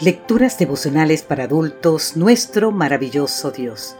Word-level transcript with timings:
Lecturas 0.00 0.56
devocionales 0.56 1.22
para 1.22 1.44
adultos, 1.44 2.16
nuestro 2.16 2.70
maravilloso 2.70 3.50
Dios. 3.50 3.96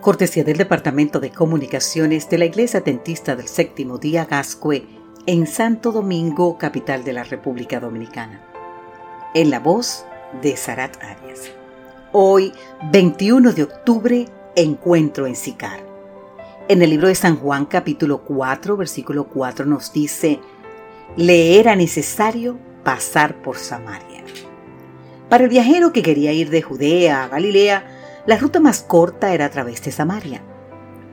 Cortesía 0.00 0.42
del 0.42 0.56
Departamento 0.56 1.20
de 1.20 1.30
Comunicaciones 1.30 2.28
de 2.28 2.38
la 2.38 2.46
Iglesia 2.46 2.80
Dentista 2.80 3.36
del 3.36 3.46
Séptimo 3.46 3.98
Día 3.98 4.24
Gascue 4.24 4.88
en 5.26 5.46
Santo 5.46 5.92
Domingo, 5.92 6.58
capital 6.58 7.04
de 7.04 7.12
la 7.12 7.22
República 7.22 7.78
Dominicana. 7.78 8.44
En 9.32 9.50
la 9.50 9.60
voz 9.60 10.04
de 10.42 10.56
Sarat 10.56 10.96
Arias. 11.00 11.52
Hoy, 12.10 12.52
21 12.90 13.52
de 13.52 13.62
octubre, 13.62 14.26
encuentro 14.56 15.28
en 15.28 15.36
Sicar. 15.36 15.78
En 16.66 16.82
el 16.82 16.90
libro 16.90 17.06
de 17.06 17.14
San 17.14 17.36
Juan 17.36 17.66
capítulo 17.66 18.24
4, 18.24 18.76
versículo 18.76 19.28
4 19.28 19.64
nos 19.64 19.92
dice, 19.92 20.40
le 21.16 21.60
era 21.60 21.76
necesario 21.76 22.58
pasar 22.82 23.40
por 23.42 23.58
Samaria. 23.58 24.09
Para 25.30 25.44
el 25.44 25.50
viajero 25.50 25.92
que 25.92 26.02
quería 26.02 26.32
ir 26.32 26.50
de 26.50 26.60
Judea 26.60 27.22
a 27.22 27.28
Galilea, 27.28 27.84
la 28.26 28.36
ruta 28.36 28.58
más 28.58 28.82
corta 28.82 29.32
era 29.32 29.44
a 29.44 29.50
través 29.50 29.80
de 29.84 29.92
Samaria. 29.92 30.42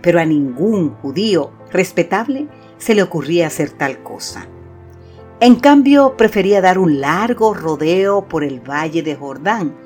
Pero 0.01 0.19
a 0.19 0.25
ningún 0.25 0.95
judío 0.95 1.51
respetable 1.71 2.47
se 2.79 2.95
le 2.95 3.03
ocurría 3.03 3.45
hacer 3.45 3.69
tal 3.69 4.01
cosa. 4.01 4.47
En 5.39 5.55
cambio, 5.55 6.17
prefería 6.17 6.61
dar 6.61 6.79
un 6.79 6.99
largo 6.99 7.53
rodeo 7.53 8.27
por 8.27 8.43
el 8.43 8.59
valle 8.59 9.03
de 9.03 9.15
Jordán. 9.15 9.77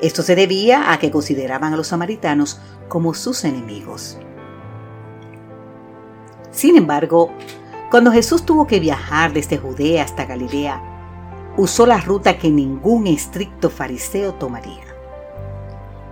Esto 0.00 0.22
se 0.22 0.36
debía 0.36 0.92
a 0.92 1.00
que 1.00 1.10
consideraban 1.10 1.72
a 1.72 1.76
los 1.76 1.88
samaritanos 1.88 2.60
como 2.86 3.12
sus 3.12 3.42
enemigos. 3.42 4.18
Sin 6.52 6.76
embargo, 6.76 7.32
cuando 7.90 8.12
Jesús 8.12 8.46
tuvo 8.46 8.68
que 8.68 8.78
viajar 8.78 9.32
desde 9.32 9.58
Judea 9.58 10.04
hasta 10.04 10.26
Galilea, 10.26 10.93
usó 11.56 11.86
la 11.86 12.00
ruta 12.00 12.38
que 12.38 12.50
ningún 12.50 13.06
estricto 13.06 13.70
fariseo 13.70 14.34
tomaría. 14.34 14.84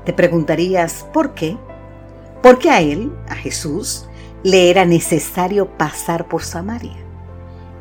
Te 0.05 0.13
preguntarías, 0.13 1.07
¿por 1.13 1.35
qué? 1.35 1.57
Porque 2.43 2.71
a 2.71 2.81
él, 2.81 3.13
a 3.29 3.35
Jesús, 3.35 4.09
le 4.43 4.71
era 4.71 4.85
necesario 4.85 5.67
pasar 5.77 6.29
por 6.29 6.43
Samaria. 6.43 6.97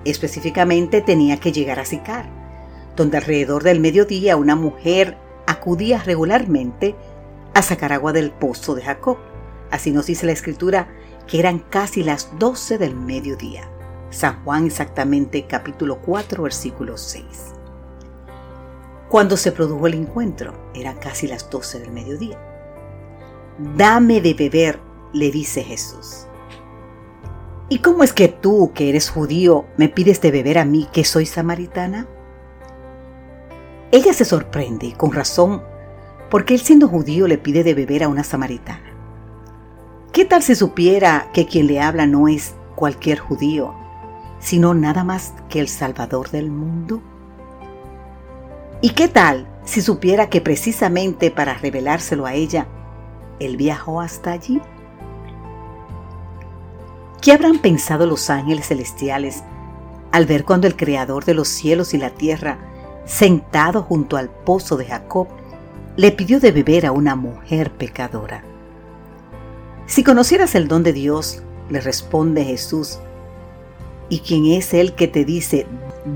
Específicamente 0.06 1.02
tenía 1.02 1.38
que 1.38 1.52
llegar 1.52 1.80
a 1.80 1.86
Sicar, 1.86 2.26
donde 2.96 3.18
alrededor 3.18 3.64
del 3.64 3.80
mediodía 3.80 4.38
una 4.38 4.56
mujer 4.56 5.18
acudía 5.48 6.02
regularmente 6.04 6.96
a 7.54 7.62
sacar 7.62 7.94
agua 7.94 8.14
del 8.14 8.32
pozo 8.32 8.76
de 8.76 8.84
Jacob. 8.84 9.18
Así 9.72 9.92
nos 9.92 10.06
dice 10.08 10.26
la 10.26 10.32
escritura 10.32 10.90
que 11.28 11.40
eran 11.40 11.60
casi 11.60 12.04
las 12.04 12.38
12 12.38 12.78
del 12.78 12.96
mediodía. 12.96 13.68
San 14.12 14.44
Juan 14.44 14.66
exactamente 14.66 15.48
capítulo 15.48 16.00
4 16.02 16.44
versículo 16.44 16.98
6. 16.98 17.61
Cuando 19.12 19.36
se 19.36 19.52
produjo 19.52 19.88
el 19.88 19.96
encuentro, 19.96 20.54
eran 20.74 20.96
casi 20.96 21.28
las 21.28 21.50
12 21.50 21.82
del 21.82 21.92
mediodía. 21.92 22.40
Dame 23.76 24.22
de 24.22 24.34
beber, 24.34 24.80
le 25.12 25.32
dice 25.32 25.64
Jesús. 25.64 26.28
¿Y 27.68 27.80
cómo 27.80 28.06
es 28.06 28.14
que 28.14 28.30
tú, 28.30 28.72
que 28.74 28.88
eres 28.88 29.10
judío, 29.10 29.66
me 29.76 29.90
pides 29.90 30.22
de 30.22 30.32
beber 30.32 30.58
a 30.58 30.64
mí, 30.64 30.88
que 30.94 31.04
soy 31.04 31.26
samaritana? 31.26 32.08
Ella 33.92 34.14
se 34.14 34.24
sorprende, 34.24 34.94
con 34.94 35.12
razón, 35.12 35.62
porque 36.30 36.54
él 36.54 36.62
siendo 36.62 36.88
judío 36.88 37.28
le 37.28 37.38
pide 37.38 37.66
de 37.66 37.74
beber 37.74 38.06
a 38.06 38.08
una 38.08 38.24
samaritana. 38.24 38.96
¿Qué 40.14 40.24
tal 40.24 40.42
si 40.42 40.56
supiera 40.56 41.32
que 41.34 41.46
quien 41.46 41.68
le 41.68 41.82
habla 41.82 42.06
no 42.06 42.30
es 42.30 42.56
cualquier 42.76 43.20
judío, 43.20 43.76
sino 44.40 44.74
nada 44.74 45.04
más 45.04 45.34
que 45.50 45.60
el 45.60 45.68
Salvador 45.68 46.30
del 46.30 46.50
mundo? 46.50 47.04
¿Y 48.82 48.90
qué 48.92 49.08
tal 49.08 49.48
si 49.64 49.82
supiera 49.82 50.28
que 50.30 50.42
precisamente 50.42 51.30
para 51.30 51.54
revelárselo 51.54 52.26
a 52.26 52.34
ella, 52.34 52.68
él 53.40 53.56
viajó 53.56 54.02
hasta 54.02 54.32
allí? 54.32 54.60
¿Qué 57.22 57.32
habrán 57.32 57.60
pensado 57.60 58.08
los 58.08 58.32
ángeles 58.32 58.68
celestiales 58.70 59.44
al 60.12 60.26
ver 60.26 60.46
cuando 60.46 60.66
el 60.66 60.76
Creador 60.76 61.26
de 61.26 61.36
los 61.36 61.48
cielos 61.48 61.94
y 61.94 62.00
la 62.00 62.10
tierra, 62.10 62.58
sentado 63.06 63.84
junto 63.84 64.18
al 64.18 64.30
pozo 64.30 64.78
de 64.78 64.86
Jacob, 64.86 65.28
le 65.96 66.12
pidió 66.12 66.40
de 66.40 66.52
beber 66.52 66.88
a 66.88 66.92
una 66.92 67.16
mujer 67.16 67.72
pecadora? 67.72 68.44
Si 69.86 70.04
conocieras 70.04 70.56
el 70.56 70.68
don 70.68 70.82
de 70.82 70.94
Dios, 70.94 71.44
le 71.70 71.82
responde 71.82 72.44
Jesús, 72.46 72.98
¿Y 74.10 74.20
quién 74.20 74.46
es 74.48 74.74
el 74.74 74.94
que 74.94 75.08
te 75.08 75.24
dice, 75.24 75.68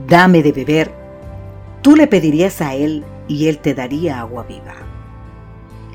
dame 0.07 0.41
de 0.41 0.51
beber? 0.51 1.04
Tú 1.85 1.95
le 1.95 2.07
pedirías 2.07 2.61
a 2.61 2.73
él 2.73 3.05
y 3.27 3.47
él 3.47 3.59
te 3.59 3.75
daría 3.75 4.19
agua 4.19 4.41
viva. 4.41 4.73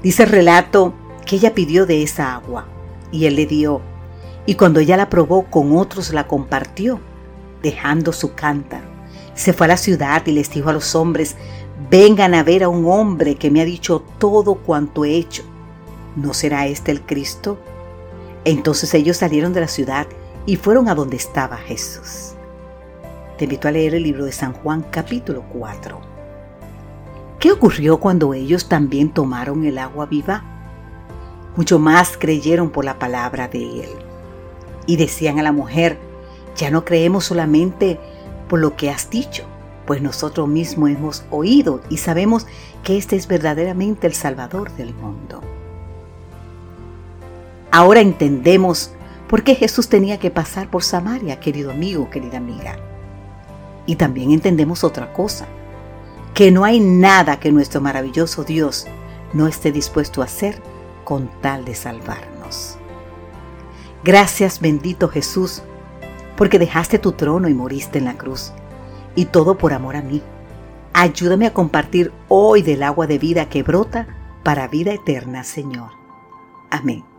Dice 0.04 0.22
el 0.22 0.28
relato 0.28 0.94
que 1.26 1.34
ella 1.34 1.52
pidió 1.52 1.84
de 1.84 2.04
esa 2.04 2.32
agua 2.32 2.68
y 3.10 3.26
él 3.26 3.34
le 3.34 3.44
dio, 3.44 3.80
y 4.46 4.54
cuando 4.54 4.78
ella 4.78 4.96
la 4.96 5.10
probó 5.10 5.50
con 5.50 5.76
otros 5.76 6.12
la 6.12 6.28
compartió, 6.28 7.00
dejando 7.60 8.12
su 8.12 8.34
cántaro. 8.34 8.86
Se 9.34 9.52
fue 9.52 9.66
a 9.66 9.70
la 9.70 9.76
ciudad 9.76 10.24
y 10.26 10.30
les 10.30 10.48
dijo 10.52 10.70
a 10.70 10.74
los 10.74 10.94
hombres, 10.94 11.34
vengan 11.90 12.34
a 12.34 12.44
ver 12.44 12.62
a 12.62 12.68
un 12.68 12.86
hombre 12.88 13.34
que 13.34 13.50
me 13.50 13.60
ha 13.60 13.64
dicho 13.64 14.04
todo 14.18 14.54
cuanto 14.54 15.04
he 15.04 15.16
hecho. 15.16 15.42
¿No 16.14 16.34
será 16.34 16.68
este 16.68 16.92
el 16.92 17.00
Cristo? 17.00 17.58
Entonces 18.44 18.94
ellos 18.94 19.16
salieron 19.16 19.52
de 19.52 19.62
la 19.62 19.66
ciudad 19.66 20.06
y 20.46 20.54
fueron 20.54 20.88
a 20.88 20.94
donde 20.94 21.16
estaba 21.16 21.56
Jesús. 21.56 22.36
Te 23.40 23.44
invito 23.44 23.68
a 23.68 23.70
leer 23.70 23.94
el 23.94 24.02
libro 24.02 24.26
de 24.26 24.32
San 24.32 24.52
Juan 24.52 24.84
capítulo 24.90 25.42
4. 25.50 25.98
¿Qué 27.38 27.50
ocurrió 27.50 27.98
cuando 27.98 28.34
ellos 28.34 28.68
también 28.68 29.08
tomaron 29.08 29.64
el 29.64 29.78
agua 29.78 30.04
viva? 30.04 30.44
Mucho 31.56 31.78
más 31.78 32.18
creyeron 32.18 32.68
por 32.68 32.84
la 32.84 32.98
palabra 32.98 33.48
de 33.48 33.84
él. 33.84 33.88
Y 34.84 34.98
decían 34.98 35.38
a 35.38 35.42
la 35.42 35.52
mujer, 35.52 35.96
ya 36.54 36.70
no 36.70 36.84
creemos 36.84 37.24
solamente 37.24 37.98
por 38.46 38.58
lo 38.58 38.76
que 38.76 38.90
has 38.90 39.08
dicho, 39.08 39.44
pues 39.86 40.02
nosotros 40.02 40.46
mismos 40.46 40.90
hemos 40.90 41.24
oído 41.30 41.80
y 41.88 41.96
sabemos 41.96 42.46
que 42.82 42.98
este 42.98 43.16
es 43.16 43.26
verdaderamente 43.26 44.06
el 44.06 44.12
Salvador 44.12 44.70
del 44.72 44.92
mundo. 44.92 45.40
Ahora 47.70 48.00
entendemos 48.00 48.92
¿Por 49.30 49.44
qué 49.44 49.54
Jesús 49.54 49.88
tenía 49.88 50.18
que 50.18 50.32
pasar 50.32 50.68
por 50.70 50.82
Samaria, 50.82 51.38
querido 51.38 51.70
amigo, 51.70 52.10
querida 52.10 52.38
amiga? 52.38 52.89
Y 53.86 53.96
también 53.96 54.30
entendemos 54.30 54.84
otra 54.84 55.12
cosa, 55.12 55.46
que 56.34 56.50
no 56.50 56.64
hay 56.64 56.80
nada 56.80 57.40
que 57.40 57.52
nuestro 57.52 57.80
maravilloso 57.80 58.44
Dios 58.44 58.86
no 59.32 59.46
esté 59.46 59.72
dispuesto 59.72 60.22
a 60.22 60.26
hacer 60.26 60.60
con 61.04 61.30
tal 61.40 61.64
de 61.64 61.74
salvarnos. 61.74 62.76
Gracias 64.04 64.60
bendito 64.60 65.08
Jesús, 65.08 65.62
porque 66.36 66.58
dejaste 66.58 66.98
tu 66.98 67.12
trono 67.12 67.48
y 67.48 67.54
moriste 67.54 67.98
en 67.98 68.06
la 68.06 68.16
cruz, 68.16 68.52
y 69.14 69.26
todo 69.26 69.58
por 69.58 69.72
amor 69.72 69.96
a 69.96 70.02
mí. 70.02 70.22
Ayúdame 70.92 71.46
a 71.46 71.54
compartir 71.54 72.12
hoy 72.28 72.62
del 72.62 72.82
agua 72.82 73.06
de 73.06 73.18
vida 73.18 73.48
que 73.48 73.62
brota 73.62 74.06
para 74.42 74.68
vida 74.68 74.92
eterna, 74.92 75.44
Señor. 75.44 75.90
Amén. 76.70 77.09